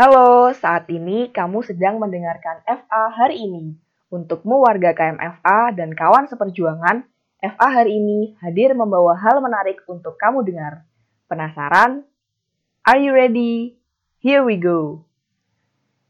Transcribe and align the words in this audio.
Halo, 0.00 0.48
saat 0.56 0.88
ini 0.88 1.28
kamu 1.28 1.60
sedang 1.60 2.00
mendengarkan 2.00 2.64
FA 2.64 3.12
hari 3.12 3.44
ini. 3.44 3.76
Untukmu 4.08 4.64
warga 4.64 4.96
KMFA 4.96 5.76
dan 5.76 5.92
kawan 5.92 6.24
seperjuangan, 6.24 7.04
FA 7.36 7.68
hari 7.68 8.00
ini 8.00 8.32
hadir 8.40 8.72
membawa 8.72 9.12
hal 9.20 9.44
menarik 9.44 9.84
untuk 9.84 10.16
kamu 10.16 10.40
dengar. 10.48 10.88
Penasaran? 11.28 12.00
Are 12.80 12.96
you 12.96 13.12
ready? 13.12 13.76
Here 14.24 14.40
we 14.40 14.56
go. 14.56 15.04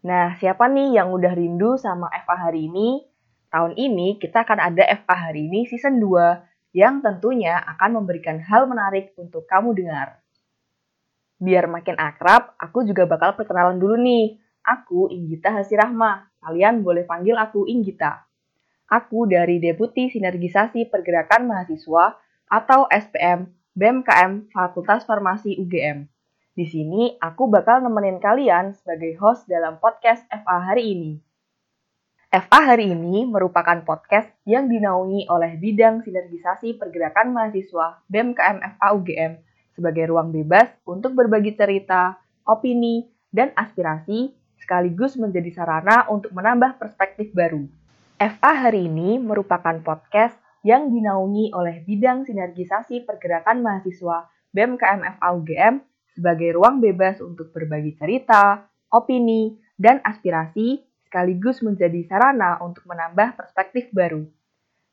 Nah, 0.06 0.38
siapa 0.38 0.70
nih 0.70 0.94
yang 0.94 1.10
udah 1.10 1.34
rindu 1.34 1.74
sama 1.74 2.14
FA 2.14 2.46
hari 2.46 2.70
ini? 2.70 3.02
Tahun 3.50 3.74
ini 3.74 4.22
kita 4.22 4.46
akan 4.46 4.70
ada 4.70 4.86
FA 5.02 5.18
hari 5.18 5.50
ini 5.50 5.66
season 5.66 5.98
2 5.98 6.78
yang 6.78 7.02
tentunya 7.02 7.58
akan 7.58 7.98
memberikan 7.98 8.38
hal 8.38 8.70
menarik 8.70 9.10
untuk 9.18 9.50
kamu 9.50 9.74
dengar. 9.74 10.22
Biar 11.40 11.64
makin 11.72 11.96
akrab, 11.96 12.52
aku 12.60 12.84
juga 12.84 13.08
bakal 13.08 13.32
perkenalan 13.32 13.80
dulu 13.80 13.96
nih. 13.96 14.36
Aku 14.60 15.08
Inggita 15.08 15.48
Hasirahma. 15.56 16.28
Kalian 16.44 16.84
boleh 16.84 17.08
panggil 17.08 17.32
aku 17.40 17.64
Inggita. 17.64 18.28
Aku 18.92 19.24
dari 19.24 19.56
Deputi 19.56 20.12
Sinergisasi 20.12 20.92
Pergerakan 20.92 21.48
Mahasiswa 21.48 22.20
atau 22.44 22.84
SPM 22.92 23.48
BMKM 23.72 24.52
Fakultas 24.52 25.08
Farmasi 25.08 25.56
UGM. 25.56 26.04
Di 26.52 26.68
sini 26.68 27.16
aku 27.16 27.48
bakal 27.48 27.80
nemenin 27.80 28.20
kalian 28.20 28.76
sebagai 28.76 29.16
host 29.16 29.48
dalam 29.48 29.80
podcast 29.80 30.28
FA 30.28 30.60
hari 30.60 30.92
ini. 30.92 31.12
FA 32.28 32.60
hari 32.68 32.92
ini 32.92 33.24
merupakan 33.24 33.80
podcast 33.80 34.28
yang 34.44 34.68
dinaungi 34.68 35.24
oleh 35.32 35.56
Bidang 35.56 36.04
Sinergisasi 36.04 36.76
Pergerakan 36.76 37.32
Mahasiswa 37.32 38.04
BMKM 38.12 38.60
FA 38.76 38.88
UGM 38.92 39.49
sebagai 39.74 40.10
ruang 40.10 40.34
bebas 40.34 40.70
untuk 40.86 41.14
berbagi 41.14 41.54
cerita, 41.54 42.18
opini, 42.46 43.08
dan 43.30 43.54
aspirasi, 43.54 44.34
sekaligus 44.60 45.16
menjadi 45.16 45.50
sarana 45.54 46.06
untuk 46.10 46.34
menambah 46.34 46.76
perspektif 46.78 47.30
baru. 47.32 47.66
FA 48.20 48.52
hari 48.52 48.84
ini 48.90 49.16
merupakan 49.16 49.80
podcast 49.80 50.36
yang 50.60 50.92
dinaungi 50.92 51.56
oleh 51.56 51.80
Bidang 51.88 52.28
Sinergisasi 52.28 53.08
Pergerakan 53.08 53.64
Mahasiswa 53.64 54.28
BMKM 54.52 55.00
FA 55.16 55.28
UGM 55.32 55.74
sebagai 56.12 56.52
ruang 56.58 56.84
bebas 56.84 57.22
untuk 57.24 57.48
berbagi 57.54 57.96
cerita, 57.96 58.68
opini, 58.92 59.56
dan 59.80 60.04
aspirasi, 60.04 60.84
sekaligus 61.08 61.64
menjadi 61.64 62.04
sarana 62.04 62.60
untuk 62.60 62.84
menambah 62.84 63.40
perspektif 63.40 63.88
baru. 63.94 64.28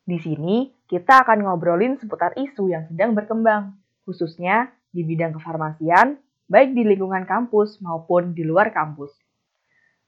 Di 0.08 0.24
sini, 0.24 0.72
kita 0.88 1.28
akan 1.28 1.44
ngobrolin 1.44 2.00
seputar 2.00 2.32
isu 2.40 2.72
yang 2.72 2.88
sedang 2.88 3.12
berkembang, 3.12 3.76
khususnya 4.08 4.72
di 4.88 5.04
bidang 5.04 5.36
kefarmasian, 5.36 6.16
baik 6.48 6.72
di 6.72 6.88
lingkungan 6.88 7.28
kampus 7.28 7.84
maupun 7.84 8.32
di 8.32 8.48
luar 8.48 8.72
kampus. 8.72 9.12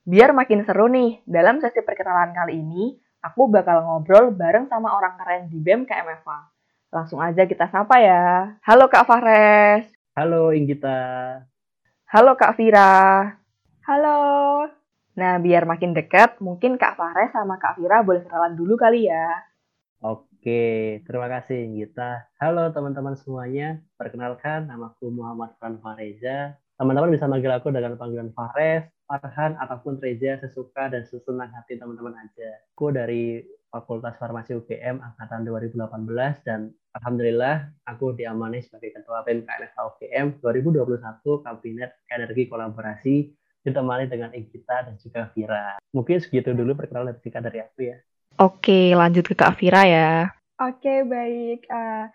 Biar 0.07 0.31
makin 0.31 0.63
seru 0.63 0.87
nih, 0.87 1.19
dalam 1.27 1.59
sesi 1.59 1.83
perkenalan 1.83 2.31
kali 2.31 2.63
ini, 2.63 2.95
aku 3.19 3.51
bakal 3.51 3.83
ngobrol 3.83 4.31
bareng 4.31 4.71
sama 4.71 4.95
orang 4.95 5.19
keren 5.19 5.51
di 5.51 5.59
BEM 5.59 5.83
KMFA. 5.83 6.39
Langsung 6.95 7.19
aja 7.19 7.43
kita 7.43 7.67
sapa 7.67 7.99
ya. 7.99 8.55
Halo 8.63 8.87
Kak 8.87 9.05
Fares. 9.05 9.85
Halo 10.15 10.55
Inggita. 10.55 11.43
Halo 12.09 12.33
Kak 12.39 12.57
Vira. 12.57 13.21
Halo. 13.85 14.17
Nah, 15.13 15.35
biar 15.37 15.67
makin 15.67 15.91
dekat, 15.91 16.39
mungkin 16.41 16.79
Kak 16.79 16.95
Fares 16.95 17.35
sama 17.35 17.59
Kak 17.59 17.77
Vira 17.77 18.01
boleh 18.01 18.23
kenalan 18.23 18.55
dulu 18.55 18.79
kali 18.79 19.05
ya. 19.11 19.45
Oke, 19.99 20.28
terima 21.03 21.27
kasih 21.27 21.67
Gita. 21.75 22.23
Halo 22.39 22.71
teman-teman 22.71 23.11
semuanya, 23.19 23.83
perkenalkan 23.99 24.71
namaku 24.71 25.11
Muhammad 25.11 25.51
Fran 25.59 25.83
Fareza. 25.83 26.55
Teman-teman 26.79 27.11
bisa 27.11 27.27
manggil 27.27 27.51
aku 27.51 27.75
dengan 27.75 27.99
panggilan 27.99 28.31
Fares, 28.31 28.87
Farhan, 29.03 29.59
ataupun 29.59 29.99
Reza 29.99 30.39
sesuka 30.39 30.87
dan 30.87 31.03
sesenang 31.03 31.51
hati 31.51 31.75
teman-teman 31.75 32.15
aja. 32.15 32.55
Aku 32.71 32.87
dari 32.87 33.43
Fakultas 33.67 34.15
Farmasi 34.15 34.55
UGM 34.55 35.03
angkatan 35.03 35.43
2018 35.43 36.07
dan 36.47 36.71
Alhamdulillah 36.95 37.75
aku 37.83 38.15
diamani 38.15 38.63
sebagai 38.63 38.95
Ketua 38.95 39.27
BEM 39.27 39.43
KNFA 39.43 39.81
UGM 39.91 40.39
2021 40.39 41.43
Kabinet 41.43 41.91
Energi 42.15 42.47
Kolaborasi 42.47 43.15
ditemani 43.67 44.07
dengan 44.07 44.31
Igita 44.31 44.87
dan 44.87 44.95
juga 45.03 45.27
Vira. 45.35 45.83
Mungkin 45.91 46.23
segitu 46.23 46.55
dulu 46.55 46.79
perkenalan 46.79 47.19
dari 47.19 47.59
aku 47.59 47.91
ya. 47.91 47.99
Oke, 48.39 48.95
lanjut 48.95 49.27
ke 49.27 49.35
Kak 49.35 49.59
Vira 49.59 49.83
ya. 49.83 50.31
Oke, 50.63 51.03
baik. 51.03 51.67
Uh, 51.67 52.07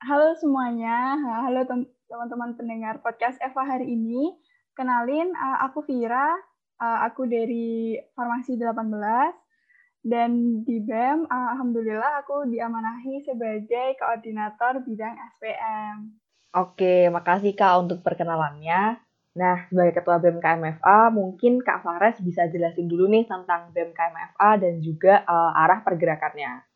halo 0.00 0.32
semuanya. 0.40 1.20
Halo 1.44 1.68
teman-teman 1.68 2.56
pendengar 2.56 3.04
podcast 3.04 3.36
Eva 3.44 3.60
hari 3.60 3.84
ini. 3.84 4.32
Kenalin, 4.72 5.28
uh, 5.36 5.60
aku 5.68 5.84
Vira. 5.84 6.40
Uh, 6.80 7.04
aku 7.04 7.28
dari 7.28 8.00
Farmasi 8.16 8.56
18. 8.56 8.80
Dan 10.00 10.64
di 10.64 10.80
BEM, 10.80 11.28
uh, 11.28 11.48
Alhamdulillah 11.52 12.24
aku 12.24 12.48
diamanahi 12.48 13.20
sebagai 13.20 14.00
koordinator 14.00 14.80
bidang 14.88 15.20
SPM. 15.36 16.16
Oke, 16.56 17.12
makasih 17.12 17.52
Kak 17.52 17.84
untuk 17.84 18.00
perkenalannya. 18.00 18.96
Nah, 19.32 19.64
sebagai 19.72 19.96
Ketua 19.96 20.20
BEM 20.20 20.44
KMFA, 20.44 21.08
mungkin 21.08 21.64
Kak 21.64 21.80
Fares 21.80 22.20
bisa 22.20 22.44
jelasin 22.52 22.84
dulu 22.84 23.08
nih 23.08 23.24
tentang 23.24 23.72
BEM 23.72 23.96
KMFA 23.96 24.50
dan 24.60 24.74
juga 24.84 25.24
uh, 25.24 25.56
arah 25.56 25.80
pergerakannya. 25.80 26.68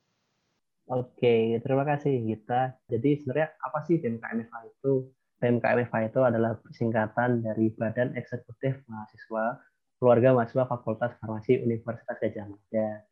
Oke, 0.89 1.61
terima 1.61 1.85
kasih 1.85 2.17
Gita. 2.25 2.73
Jadi 2.89 3.21
sebenarnya 3.21 3.53
apa 3.61 3.85
sih 3.85 4.01
BEM 4.01 4.17
KMFA 4.17 4.61
itu? 4.73 5.13
BEM 5.37 5.61
KMFA 5.61 6.09
itu 6.09 6.21
adalah 6.25 6.57
singkatan 6.73 7.45
dari 7.45 7.69
Badan 7.77 8.17
Eksekutif 8.17 8.81
Mahasiswa 8.89 9.61
Keluarga 10.01 10.33
Mahasiswa 10.33 10.65
Fakultas 10.65 11.13
Farmasi 11.21 11.61
Universitas 11.61 12.17
Gajah 12.17 12.49
Mada. 12.49 13.05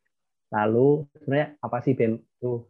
Lalu 0.57 1.05
sebenarnya 1.21 1.49
apa 1.61 1.85
sih 1.85 1.93
BEM 1.93 2.17
itu? 2.17 2.65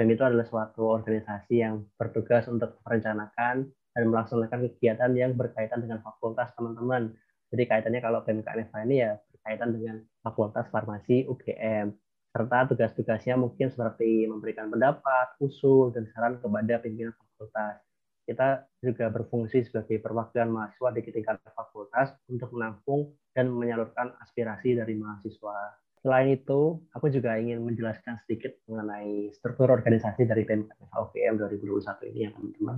BEM 0.00 0.16
itu 0.16 0.24
adalah 0.24 0.48
suatu 0.48 0.96
organisasi 0.96 1.60
yang 1.60 1.84
bertugas 2.00 2.48
untuk 2.48 2.80
merencanakan, 2.88 3.68
dan 3.92 4.04
melaksanakan 4.08 4.72
kegiatan 4.72 5.12
yang 5.12 5.36
berkaitan 5.36 5.84
dengan 5.84 6.00
fakultas 6.00 6.48
teman-teman. 6.56 7.12
Jadi 7.52 7.68
kaitannya 7.68 8.00
kalau 8.00 8.24
BMKNFA 8.24 8.88
ini 8.88 9.04
ya 9.04 9.20
berkaitan 9.28 9.76
dengan 9.76 10.00
Fakultas 10.24 10.72
Farmasi 10.72 11.28
UGM 11.28 11.92
serta 12.30 12.70
tugas-tugasnya 12.70 13.34
mungkin 13.34 13.74
seperti 13.74 14.24
memberikan 14.24 14.70
pendapat, 14.70 15.36
usul, 15.42 15.90
dan 15.90 16.08
saran 16.14 16.38
kepada 16.40 16.80
pimpinan 16.80 17.12
fakultas. 17.12 17.82
Kita 18.24 18.70
juga 18.80 19.10
berfungsi 19.12 19.66
sebagai 19.68 19.98
perwakilan 19.98 20.48
mahasiswa 20.48 20.88
di 20.94 21.00
tingkat 21.10 21.42
fakultas 21.52 22.14
untuk 22.30 22.54
menampung 22.56 23.12
dan 23.34 23.52
menyalurkan 23.52 24.14
aspirasi 24.22 24.78
dari 24.78 24.94
mahasiswa. 24.94 25.76
Selain 26.00 26.32
itu, 26.32 26.80
aku 26.96 27.12
juga 27.12 27.36
ingin 27.36 27.60
menjelaskan 27.60 28.16
sedikit 28.24 28.56
mengenai 28.64 29.28
struktur 29.36 29.68
organisasi 29.68 30.24
dari 30.24 30.48
PMK 30.48 30.72
UGM 30.88 31.36
2021 31.36 32.08
ini 32.08 32.20
ya 32.24 32.30
teman-teman. 32.32 32.76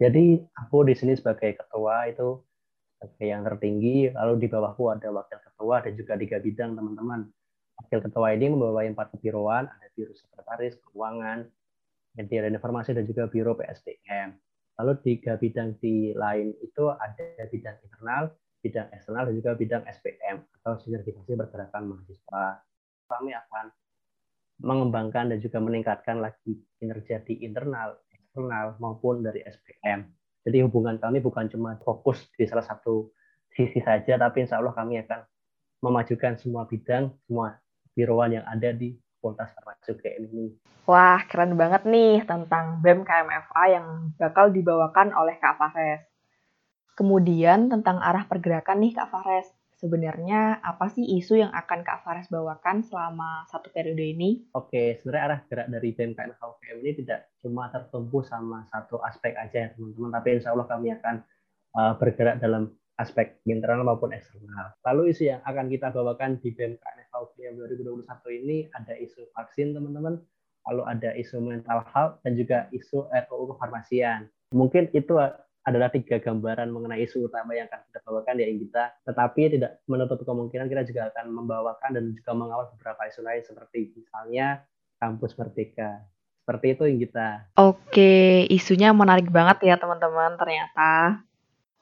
Jadi 0.00 0.24
aku 0.56 0.84
di 0.84 0.92
sini 0.92 1.16
sebagai 1.16 1.56
ketua 1.56 2.08
itu 2.08 2.40
sebagai 3.00 3.26
yang 3.32 3.48
tertinggi, 3.48 4.12
lalu 4.12 4.44
di 4.44 4.48
bawahku 4.52 4.92
ada 4.92 5.08
wakil 5.08 5.40
ketua 5.40 5.80
dan 5.80 5.92
juga 5.96 6.20
tiga 6.20 6.36
bidang 6.36 6.76
teman-teman. 6.76 7.32
Wakil 7.80 7.98
ketua 8.04 8.36
ini 8.36 8.52
membawa 8.52 8.84
empat 8.84 9.16
kebiroan, 9.16 9.64
ada 9.64 9.86
biro 9.96 10.12
sekretaris, 10.12 10.76
keuangan, 10.84 11.48
media 12.20 12.44
dan 12.44 12.52
informasi 12.60 12.92
dan 12.92 13.08
juga 13.08 13.24
biro 13.32 13.56
PSDM. 13.56 14.36
Lalu 14.80 14.92
tiga 15.00 15.40
bidang 15.40 15.80
di 15.80 16.12
lain 16.12 16.52
itu 16.60 16.92
ada 16.92 17.44
bidang 17.48 17.76
internal, 17.84 18.36
bidang 18.60 18.92
eksternal 18.92 19.28
dan 19.28 19.34
juga 19.36 19.50
bidang 19.56 19.82
SPM 19.88 20.44
atau 20.60 20.72
sinergisasi 20.80 21.32
pergerakan 21.36 21.82
mahasiswa. 21.90 22.44
Kami 23.10 23.30
akan 23.34 23.64
mengembangkan 24.60 25.32
dan 25.32 25.38
juga 25.40 25.58
meningkatkan 25.58 26.20
lagi 26.20 26.60
kinerja 26.76 27.24
di 27.24 27.40
internal, 27.40 27.96
eksternal 28.12 28.76
maupun 28.78 29.24
dari 29.24 29.40
SPM. 29.42 30.04
Jadi 30.44 30.58
hubungan 30.64 31.00
kami 31.00 31.20
bukan 31.20 31.48
cuma 31.52 31.76
fokus 31.80 32.28
di 32.36 32.44
salah 32.48 32.64
satu 32.64 33.12
sisi 33.52 33.80
saja, 33.82 34.16
tapi 34.16 34.46
insya 34.46 34.60
Allah 34.60 34.72
kami 34.72 35.00
akan 35.04 35.20
memajukan 35.84 36.36
semua 36.40 36.68
bidang, 36.68 37.12
semua 37.26 37.56
biroan 37.96 38.36
yang 38.36 38.46
ada 38.46 38.72
di 38.72 38.96
Fakultas 39.20 39.52
Farmasi 39.52 39.92
UGM 39.92 40.22
ini. 40.32 40.46
Wah, 40.88 41.20
keren 41.28 41.54
banget 41.60 41.84
nih 41.84 42.24
tentang 42.24 42.80
BEM 42.80 43.04
KMFA 43.04 43.64
yang 43.68 43.86
bakal 44.16 44.48
dibawakan 44.48 45.12
oleh 45.12 45.36
Kak 45.36 45.60
Fares. 45.60 46.09
Kemudian 47.00 47.72
tentang 47.72 47.96
arah 47.96 48.28
pergerakan 48.28 48.84
nih 48.84 48.92
Kak 48.92 49.08
Fares 49.08 49.48
sebenarnya 49.80 50.60
apa 50.60 50.92
sih 50.92 51.00
isu 51.16 51.40
yang 51.40 51.48
akan 51.48 51.80
Kak 51.80 52.04
Fares 52.04 52.28
bawakan 52.28 52.84
selama 52.84 53.48
satu 53.48 53.72
periode 53.72 54.04
ini? 54.04 54.44
Oke, 54.52 55.00
sebenarnya 55.00 55.24
arah 55.24 55.40
gerak 55.48 55.66
dari 55.72 55.96
BMKN 55.96 56.36
HUKM 56.36 56.76
ini 56.84 56.92
tidak 57.00 57.32
cuma 57.40 57.72
tertumpu 57.72 58.20
sama 58.20 58.68
satu 58.68 59.00
aspek 59.00 59.32
aja 59.40 59.64
ya 59.64 59.68
teman-teman, 59.72 60.12
tapi 60.12 60.28
insya 60.36 60.52
Allah 60.52 60.68
kami 60.68 60.92
akan 60.92 61.16
uh, 61.72 61.92
bergerak 61.96 62.36
dalam 62.44 62.68
aspek 63.00 63.40
internal 63.48 63.80
maupun 63.80 64.12
eksternal. 64.12 64.76
Lalu 64.84 65.16
isu 65.16 65.32
yang 65.32 65.40
akan 65.48 65.72
kita 65.72 65.88
bawakan 65.96 66.36
di 66.44 66.52
BMKN 66.52 67.00
HUKM 67.16 67.52
2021 67.80 68.04
ini 68.44 68.68
ada 68.76 68.92
isu 68.92 69.24
vaksin 69.32 69.72
teman-teman, 69.72 70.20
lalu 70.68 70.82
ada 70.84 71.16
isu 71.16 71.40
mental 71.40 71.80
health 71.96 72.20
dan 72.28 72.36
juga 72.36 72.68
isu 72.76 73.08
RUU 73.08 73.56
kefarmasian. 73.56 74.28
Mungkin 74.52 74.92
itu 74.92 75.16
adalah 75.60 75.92
tiga 75.92 76.16
gambaran 76.16 76.72
mengenai 76.72 77.04
isu 77.04 77.28
utama 77.28 77.52
yang 77.52 77.68
akan 77.68 77.80
kita 77.92 77.98
bawakan 78.02 78.34
di 78.40 78.64
kita. 78.64 78.84
Tetapi 79.04 79.40
tidak 79.58 79.72
menutup 79.84 80.18
kemungkinan 80.24 80.66
kita 80.72 80.82
juga 80.88 81.12
akan 81.12 81.26
membawakan 81.36 81.90
dan 81.92 82.04
juga 82.16 82.32
mengawal 82.32 82.72
beberapa 82.76 83.02
isu 83.08 83.20
lain 83.20 83.42
seperti 83.44 83.92
misalnya 83.92 84.64
kampus 84.96 85.36
merdeka. 85.36 86.04
Seperti 86.40 86.66
itu 86.74 86.82
yang 86.88 86.98
kita. 86.98 87.28
Oke, 87.60 88.48
isunya 88.48 88.90
menarik 88.96 89.28
banget 89.28 89.70
ya 89.70 89.76
teman-teman 89.76 90.34
ternyata. 90.40 91.22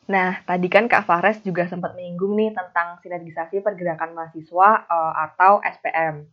Nah, 0.08 0.40
tadi 0.44 0.66
kan 0.72 0.88
Kak 0.88 1.04
Fares 1.04 1.38
juga 1.44 1.68
sempat 1.68 1.92
menyinggung 1.92 2.32
nih 2.34 2.56
tentang 2.56 2.96
sinergisasi 3.04 3.60
pergerakan 3.60 4.16
mahasiswa 4.16 4.88
uh, 4.88 5.14
atau 5.28 5.60
SPM. 5.60 6.26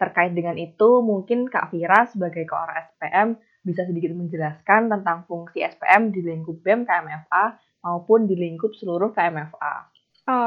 Terkait 0.00 0.32
dengan 0.32 0.56
itu, 0.56 1.04
mungkin 1.04 1.46
Kak 1.46 1.70
Vira 1.70 2.08
sebagai 2.08 2.48
koor 2.48 2.72
SPM 2.72 3.36
bisa 3.68 3.84
sedikit 3.84 4.16
menjelaskan 4.16 4.88
tentang 4.88 5.28
fungsi 5.28 5.60
SPM 5.60 6.08
di 6.08 6.24
lingkup 6.24 6.64
BEM 6.64 6.88
KMFA 6.88 7.60
maupun 7.84 8.24
di 8.24 8.32
lingkup 8.32 8.72
seluruh 8.72 9.12
KMFA. 9.12 9.92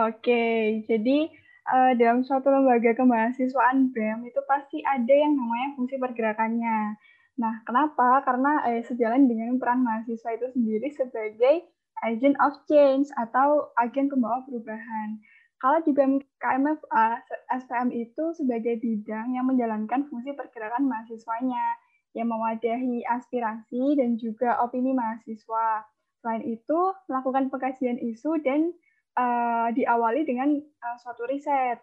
Oke, 0.10 0.82
jadi 0.90 1.30
uh, 1.70 1.94
dalam 1.98 2.26
suatu 2.26 2.50
lembaga 2.50 2.98
kemahasiswaan 2.98 3.94
BEM 3.94 4.26
itu 4.26 4.42
pasti 4.50 4.82
ada 4.82 5.14
yang 5.14 5.38
namanya 5.38 5.78
fungsi 5.78 6.02
pergerakannya. 6.02 6.98
Nah, 7.42 7.66
kenapa? 7.66 8.22
Karena 8.22 8.62
eh, 8.70 8.86
sejalan 8.86 9.26
dengan 9.26 9.58
peran 9.58 9.82
mahasiswa 9.82 10.38
itu 10.38 10.48
sendiri 10.54 10.94
sebagai 10.94 11.66
agent 12.06 12.38
of 12.42 12.54
change 12.70 13.10
atau 13.18 13.74
agen 13.78 14.10
pembawa 14.10 14.46
perubahan. 14.46 15.22
Kalau 15.62 15.78
di 15.86 15.94
BEM 15.94 16.22
KMFA, 16.42 17.22
SPM 17.54 17.94
itu 17.94 18.34
sebagai 18.34 18.82
bidang 18.82 19.38
yang 19.38 19.46
menjalankan 19.46 20.10
fungsi 20.10 20.34
pergerakan 20.34 20.90
mahasiswanya 20.90 21.62
yang 22.12 22.28
mewadahi 22.28 23.04
aspirasi 23.08 23.96
dan 23.96 24.20
juga 24.20 24.60
opini 24.60 24.92
mahasiswa. 24.92 25.88
Selain 26.22 26.44
itu, 26.46 26.80
melakukan 27.10 27.50
pengkajian 27.50 27.98
isu 27.98 28.38
dan 28.44 28.76
uh, 29.18 29.72
diawali 29.74 30.28
dengan 30.28 30.60
uh, 30.60 30.98
suatu 31.02 31.26
riset. 31.26 31.82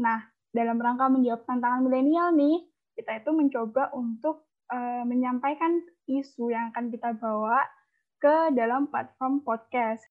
Nah, 0.00 0.24
dalam 0.50 0.80
rangka 0.80 1.12
menjawab 1.12 1.44
tantangan 1.44 1.84
milenial 1.84 2.32
nih, 2.32 2.64
kita 2.96 3.20
itu 3.20 3.30
mencoba 3.34 3.92
untuk 3.92 4.48
uh, 4.72 5.04
menyampaikan 5.04 5.82
isu 6.08 6.50
yang 6.50 6.72
akan 6.72 6.90
kita 6.90 7.14
bawa 7.18 7.62
ke 8.20 8.52
dalam 8.56 8.88
platform 8.88 9.42
podcast. 9.44 10.04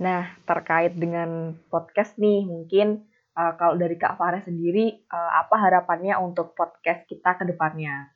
Nah, 0.00 0.34
terkait 0.44 0.98
dengan 0.98 1.54
podcast 1.70 2.18
nih, 2.18 2.42
mungkin 2.42 3.06
uh, 3.34 3.52
kalau 3.58 3.74
dari 3.76 3.98
Kak 3.98 4.16
Farah 4.16 4.42
sendiri, 4.42 5.04
uh, 5.10 5.30
apa 5.44 5.58
harapannya 5.58 6.14
untuk 6.22 6.54
podcast 6.54 7.06
kita 7.10 7.36
ke 7.38 7.44
depannya? 7.46 8.14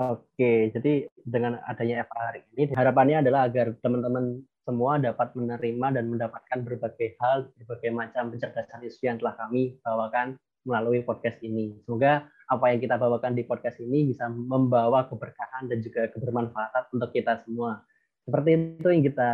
Oke, 0.00 0.72
jadi 0.72 1.12
dengan 1.20 1.60
adanya 1.68 2.08
FA 2.08 2.32
hari 2.32 2.40
ini, 2.56 2.72
harapannya 2.72 3.20
adalah 3.20 3.44
agar 3.44 3.76
teman-teman 3.84 4.40
semua 4.64 4.96
dapat 4.96 5.36
menerima 5.36 5.86
dan 6.00 6.04
mendapatkan 6.08 6.58
berbagai 6.64 7.20
hal, 7.20 7.52
berbagai 7.60 7.92
macam 7.92 8.32
pencerdasan 8.32 8.80
isu 8.86 9.00
yang 9.04 9.20
telah 9.20 9.36
kami 9.36 9.76
bawakan 9.84 10.40
melalui 10.64 11.04
podcast 11.04 11.36
ini. 11.44 11.76
Semoga 11.84 12.24
apa 12.48 12.64
yang 12.72 12.80
kita 12.80 12.96
bawakan 12.96 13.36
di 13.36 13.44
podcast 13.44 13.76
ini 13.80 14.08
bisa 14.08 14.28
membawa 14.28 15.04
keberkahan 15.08 15.68
dan 15.68 15.84
juga 15.84 16.08
kebermanfaatan 16.12 16.96
untuk 16.96 17.10
kita 17.12 17.44
semua. 17.44 17.84
Seperti 18.24 18.80
itu 18.80 18.88
yang 18.88 19.04
kita. 19.04 19.30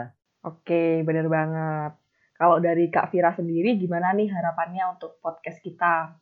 Oke, 0.46 1.02
benar 1.02 1.26
banget. 1.26 2.05
Kalau 2.36 2.60
dari 2.60 2.92
Kak 2.92 3.08
Vira 3.08 3.32
sendiri, 3.32 3.80
gimana 3.80 4.12
nih 4.12 4.28
harapannya 4.28 4.92
untuk 4.92 5.16
podcast 5.24 5.56
kita? 5.64 6.12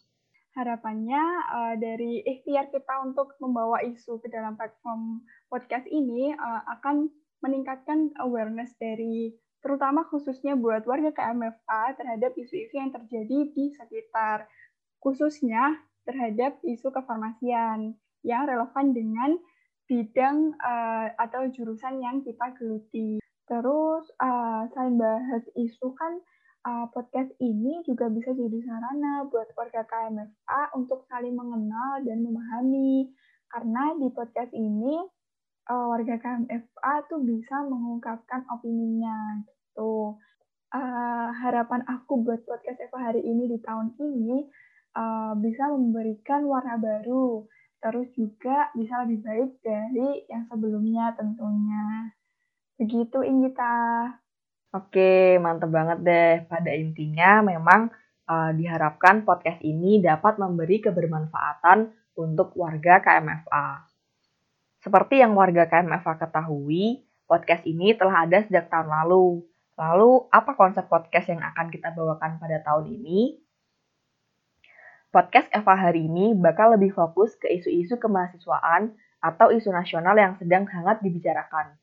Harapannya 0.55 1.23
uh, 1.51 1.75
dari 1.75 2.23
ikhtiar 2.23 2.71
kita 2.71 3.03
untuk 3.03 3.35
membawa 3.43 3.83
isu 3.83 4.23
ke 4.23 4.31
dalam 4.31 4.55
platform 4.55 5.27
podcast 5.51 5.83
ini 5.91 6.31
uh, 6.31 6.63
akan 6.79 7.11
meningkatkan 7.43 8.15
awareness 8.23 8.71
dari 8.79 9.35
terutama 9.59 10.07
khususnya 10.07 10.55
buat 10.55 10.87
warga 10.87 11.11
KMFA 11.11 11.99
terhadap 11.99 12.39
isu-isu 12.39 12.79
yang 12.79 12.95
terjadi 12.95 13.51
di 13.51 13.75
sekitar, 13.75 14.47
khususnya 15.03 15.83
terhadap 16.07 16.63
isu 16.63 16.95
kefarmasian 16.95 17.99
yang 18.23 18.47
relevan 18.47 18.95
dengan 18.95 19.35
bidang 19.91 20.55
uh, 20.63 21.11
atau 21.19 21.51
jurusan 21.51 21.99
yang 21.99 22.23
kita 22.23 22.55
geluti. 22.55 23.24
Terus 23.45 24.05
uh, 24.21 24.65
selain 24.73 24.97
bahas 24.97 25.45
isu 25.53 25.93
kan 25.93 26.17
uh, 26.65 26.87
podcast 26.91 27.29
ini 27.39 27.85
juga 27.85 28.09
bisa 28.09 28.33
jadi 28.33 28.59
sarana 28.65 29.29
buat 29.29 29.53
warga 29.53 29.85
KMFA 29.85 30.73
untuk 30.77 31.05
saling 31.13 31.37
mengenal 31.37 32.01
dan 32.03 32.25
memahami. 32.25 33.13
Karena 33.53 33.95
di 34.01 34.09
podcast 34.11 34.51
ini 34.57 34.99
uh, 35.69 35.87
warga 35.93 36.17
KMFA 36.17 36.95
tuh 37.09 37.21
bisa 37.23 37.63
mengungkapkan 37.69 38.49
opininya 38.51 39.45
gitu. 39.45 40.17
Uh, 40.75 41.31
harapan 41.39 41.87
aku 41.87 42.27
buat 42.27 42.43
podcast 42.43 42.83
Eva 42.83 43.13
hari 43.13 43.23
ini 43.23 43.47
di 43.47 43.63
tahun 43.63 43.95
ini 43.95 44.43
uh, 44.99 45.39
bisa 45.39 45.71
memberikan 45.71 46.51
warna 46.51 46.75
baru, 46.83 47.47
terus 47.79 48.11
juga 48.19 48.75
bisa 48.75 49.07
lebih 49.07 49.23
baik 49.23 49.51
dari 49.63 50.27
yang 50.27 50.51
sebelumnya 50.51 51.15
tentunya. 51.15 52.11
Begitu 52.75 53.23
Ingita. 53.23 53.75
Oke, 54.75 55.39
mantep 55.39 55.71
banget 55.71 55.99
deh. 56.03 56.35
Pada 56.51 56.75
intinya 56.75 57.39
memang 57.47 57.95
uh, 58.27 58.51
diharapkan 58.51 59.23
podcast 59.23 59.63
ini 59.63 60.03
dapat 60.03 60.43
memberi 60.43 60.83
kebermanfaatan 60.83 61.95
untuk 62.19 62.51
warga 62.59 62.99
KMFA. 62.99 63.87
Seperti 64.83 65.23
yang 65.23 65.39
warga 65.39 65.71
KMFA 65.71 66.19
ketahui, 66.27 67.07
podcast 67.31 67.63
ini 67.63 67.95
telah 67.95 68.27
ada 68.27 68.43
sejak 68.43 68.67
tahun 68.67 68.91
lalu. 68.91 69.47
Lalu, 69.79 70.27
apa 70.35 70.59
konsep 70.59 70.91
podcast 70.91 71.31
yang 71.31 71.43
akan 71.47 71.71
kita 71.71 71.95
bawakan 71.95 72.43
pada 72.43 72.59
tahun 72.63 72.91
ini? 72.91 73.39
Podcast 75.15 75.47
Eva 75.55 75.79
hari 75.79 76.11
ini 76.11 76.35
bakal 76.35 76.75
lebih 76.75 76.91
fokus 76.91 77.39
ke 77.39 77.47
isu-isu 77.47 78.03
kemahasiswaan 78.03 78.99
atau 79.23 79.55
isu 79.55 79.71
nasional 79.71 80.19
yang 80.19 80.35
sedang 80.43 80.67
hangat 80.67 80.99
dibicarakan. 81.07 81.79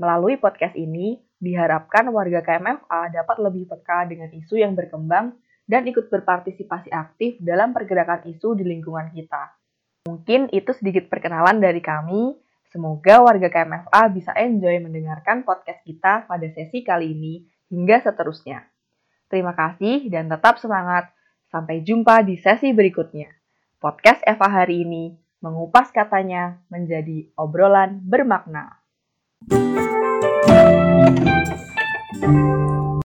Melalui 0.00 0.40
podcast 0.40 0.72
ini, 0.80 1.20
diharapkan 1.36 2.08
warga 2.08 2.40
KMFA 2.40 3.12
dapat 3.12 3.36
lebih 3.36 3.68
peka 3.68 4.08
dengan 4.08 4.32
isu 4.32 4.56
yang 4.56 4.72
berkembang 4.72 5.36
dan 5.68 5.84
ikut 5.84 6.08
berpartisipasi 6.08 6.88
aktif 6.88 7.36
dalam 7.36 7.76
pergerakan 7.76 8.24
isu 8.32 8.56
di 8.56 8.64
lingkungan 8.64 9.12
kita. 9.12 9.52
Mungkin 10.08 10.48
itu 10.56 10.72
sedikit 10.72 11.12
perkenalan 11.12 11.60
dari 11.60 11.84
kami. 11.84 12.32
Semoga 12.72 13.20
warga 13.20 13.52
KMFA 13.52 14.08
bisa 14.08 14.32
enjoy 14.40 14.80
mendengarkan 14.80 15.44
podcast 15.44 15.84
kita 15.84 16.24
pada 16.24 16.48
sesi 16.48 16.80
kali 16.80 17.12
ini 17.12 17.44
hingga 17.68 18.00
seterusnya. 18.00 18.64
Terima 19.28 19.52
kasih 19.52 20.08
dan 20.08 20.32
tetap 20.32 20.56
semangat. 20.56 21.12
Sampai 21.52 21.84
jumpa 21.84 22.24
di 22.24 22.40
sesi 22.40 22.72
berikutnya. 22.72 23.28
Podcast 23.76 24.24
Eva 24.24 24.48
hari 24.48 24.80
ini 24.80 25.12
mengupas 25.44 25.92
katanya 25.92 26.56
menjadi 26.72 27.28
obrolan 27.36 28.00
bermakna. 28.00 28.79
thank 29.48 29.72
you 32.22 32.69